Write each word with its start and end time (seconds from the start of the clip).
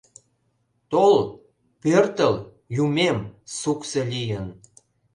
Тол, 0.91 1.15
пӧртыл, 1.81 2.33
юмем, 2.83 3.17
суксо 3.59 4.01
лийын 4.11 4.45